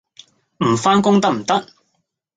[0.65, 1.67] 唔返工得唔得？